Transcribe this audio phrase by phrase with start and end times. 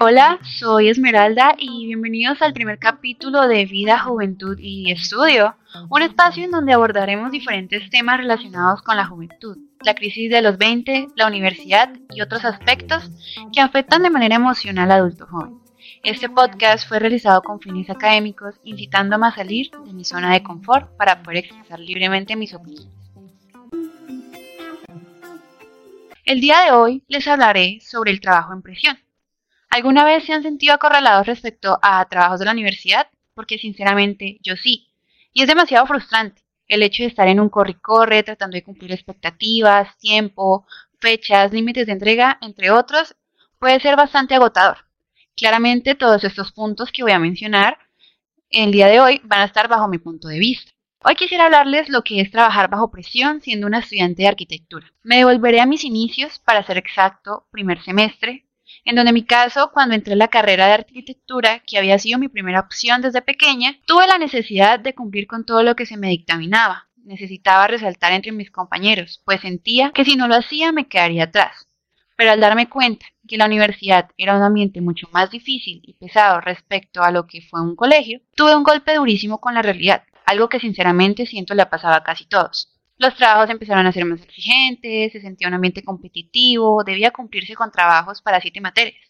[0.00, 5.56] Hola, soy Esmeralda y bienvenidos al primer capítulo de Vida, Juventud y Estudio,
[5.90, 10.56] un espacio en donde abordaremos diferentes temas relacionados con la juventud, la crisis de los
[10.56, 13.10] 20, la universidad y otros aspectos
[13.52, 15.58] que afectan de manera emocional al adulto joven.
[16.02, 20.96] Este podcast fue realizado con fines académicos, incitándome a salir de mi zona de confort
[20.96, 23.07] para poder expresar libremente mis opiniones.
[26.28, 28.98] El día de hoy les hablaré sobre el trabajo en presión.
[29.70, 33.08] ¿Alguna vez se han sentido acorralados respecto a trabajos de la universidad?
[33.32, 34.88] Porque sinceramente yo sí.
[35.32, 39.96] Y es demasiado frustrante el hecho de estar en un corre-corre tratando de cumplir expectativas,
[39.96, 40.66] tiempo,
[41.00, 43.16] fechas, límites de entrega, entre otros,
[43.58, 44.84] puede ser bastante agotador.
[45.34, 47.78] Claramente todos estos puntos que voy a mencionar
[48.50, 50.72] el día de hoy van a estar bajo mi punto de vista.
[51.08, 54.92] Hoy quisiera hablarles lo que es trabajar bajo presión siendo una estudiante de arquitectura.
[55.02, 58.44] Me devolveré a mis inicios, para ser exacto, primer semestre,
[58.84, 62.28] en donde mi caso, cuando entré en la carrera de arquitectura, que había sido mi
[62.28, 66.10] primera opción desde pequeña, tuve la necesidad de cumplir con todo lo que se me
[66.10, 66.90] dictaminaba.
[66.96, 71.68] Necesitaba resaltar entre mis compañeros, pues sentía que si no lo hacía me quedaría atrás.
[72.16, 76.42] Pero al darme cuenta que la universidad era un ambiente mucho más difícil y pesado
[76.42, 80.50] respecto a lo que fue un colegio, tuve un golpe durísimo con la realidad, algo
[80.50, 82.74] que sinceramente siento le pasaba a casi todos.
[82.98, 87.72] Los trabajos empezaron a ser más exigentes, se sentía un ambiente competitivo, debía cumplirse con
[87.72, 89.00] trabajos para siete materias,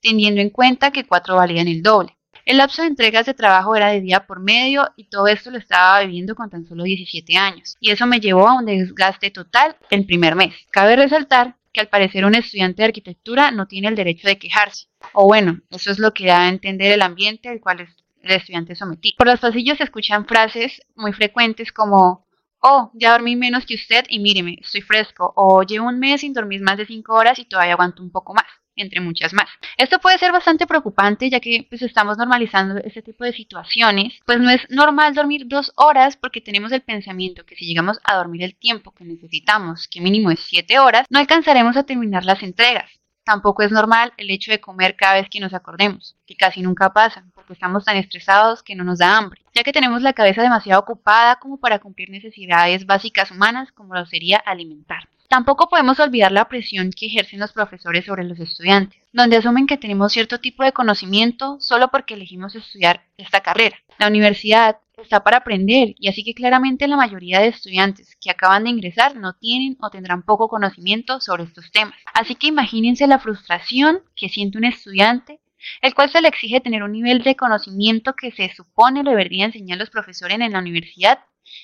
[0.00, 2.16] teniendo en cuenta que cuatro valían el doble.
[2.46, 5.58] El lapso de entregas de trabajo era de día por medio y todo esto lo
[5.58, 7.76] estaba viviendo con tan solo 17 años.
[7.78, 10.54] Y eso me llevó a un desgaste total el primer mes.
[10.70, 14.86] Cabe resaltar que al parecer un estudiante de arquitectura no tiene el derecho de quejarse.
[15.12, 17.86] O bueno, eso es lo que da a entender el ambiente al cual
[18.22, 19.16] el estudiante sometido.
[19.18, 22.26] Por los pasillos se escuchan frases muy frecuentes como
[22.62, 26.32] oh, ya dormí menos que usted y míreme, estoy fresco, o llevo un mes sin
[26.32, 29.48] dormir más de 5 horas y todavía aguanto un poco más, entre muchas más.
[29.76, 34.38] Esto puede ser bastante preocupante ya que pues estamos normalizando este tipo de situaciones, pues
[34.38, 38.44] no es normal dormir dos horas porque tenemos el pensamiento que si llegamos a dormir
[38.44, 42.88] el tiempo que necesitamos, que mínimo es 7 horas, no alcanzaremos a terminar las entregas.
[43.24, 46.92] Tampoco es normal el hecho de comer cada vez que nos acordemos, que casi nunca
[46.92, 50.42] pasa, porque estamos tan estresados que no nos da hambre, ya que tenemos la cabeza
[50.42, 55.08] demasiado ocupada como para cumplir necesidades básicas humanas como lo sería alimentar.
[55.28, 59.78] Tampoco podemos olvidar la presión que ejercen los profesores sobre los estudiantes, donde asumen que
[59.78, 63.76] tenemos cierto tipo de conocimiento solo porque elegimos estudiar esta carrera.
[63.98, 68.64] La universidad está para aprender y así que claramente la mayoría de estudiantes que acaban
[68.64, 71.94] de ingresar no tienen o tendrán poco conocimiento sobre estos temas.
[72.14, 75.40] Así que imagínense la frustración que siente un estudiante
[75.80, 79.46] el cual se le exige tener un nivel de conocimiento que se supone le deberían
[79.46, 81.20] enseñar los profesores en la universidad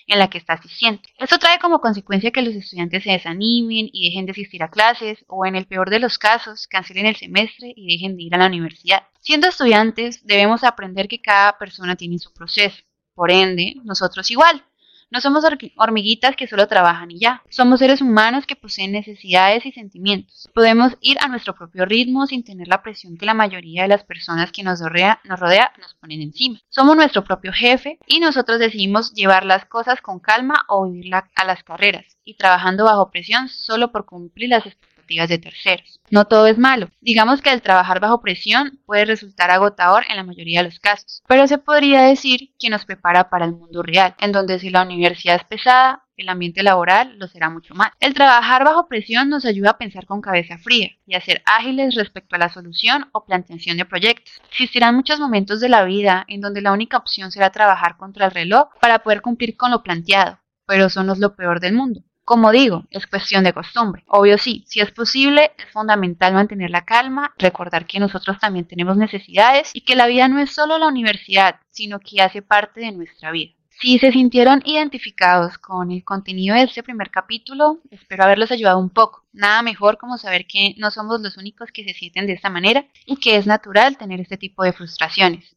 [0.07, 1.01] en la que está asistiendo.
[1.19, 5.25] Esto trae como consecuencia que los estudiantes se desanimen y dejen de asistir a clases
[5.29, 8.39] o en el peor de los casos cancelen el semestre y dejen de ir a
[8.39, 9.03] la universidad.
[9.21, 12.83] Siendo estudiantes debemos aprender que cada persona tiene su proceso
[13.15, 14.65] por ende, nosotros igual.
[15.11, 15.43] No somos
[15.77, 17.43] hormiguitas que solo trabajan y ya.
[17.49, 20.51] Somos seres humanos que poseen necesidades y sentimientos.
[20.55, 24.05] Podemos ir a nuestro propio ritmo sin tener la presión que la mayoría de las
[24.05, 26.61] personas que nos rodea nos, ponen encima.
[26.69, 31.45] Somos nuestro propio jefe y nosotros decidimos llevar las cosas con calma o vivir a
[31.47, 36.01] las carreras y trabajando bajo presión solo por cumplir las expectativas de terceros.
[36.11, 36.91] No todo es malo.
[37.01, 41.23] Digamos que el trabajar bajo presión puede resultar agotador en la mayoría de los casos,
[41.27, 44.83] pero se podría decir que nos prepara para el mundo real, en donde si la
[44.83, 47.93] universidad es pesada, el ambiente laboral lo será mucho más.
[48.01, 51.95] El trabajar bajo presión nos ayuda a pensar con cabeza fría y a ser ágiles
[51.95, 54.41] respecto a la solución o planteación de proyectos.
[54.51, 58.33] Existirán muchos momentos de la vida en donde la única opción será trabajar contra el
[58.33, 62.03] reloj para poder cumplir con lo planteado, pero eso no es lo peor del mundo.
[62.29, 64.05] Como digo, es cuestión de costumbre.
[64.07, 68.99] Obvio sí, si es posible, es fundamental mantener la calma, recordar que nosotros también tenemos
[68.99, 72.93] necesidades y que la vida no es solo la universidad, sino que hace parte de
[72.93, 73.55] nuestra vida.
[73.81, 78.91] Si se sintieron identificados con el contenido de este primer capítulo, espero haberlos ayudado un
[78.91, 79.25] poco.
[79.33, 82.85] Nada mejor como saber que no somos los únicos que se sienten de esta manera
[83.07, 85.57] y que es natural tener este tipo de frustraciones.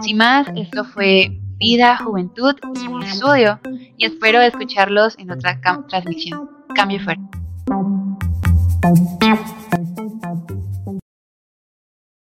[0.00, 3.58] Sin más, esto fue Vida, Juventud y Estudio
[3.96, 5.58] y espero escucharlos en otra
[5.88, 6.50] transmisión.
[6.74, 7.22] Cambio fuerte.